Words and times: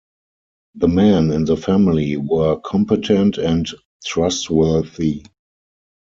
The 0.73 0.87
men 0.87 1.29
in 1.31 1.45
the 1.45 1.55
family 1.55 2.17
were 2.17 2.59
competent 2.61 3.37
and 3.37 3.67
trustworthy. 4.03 5.21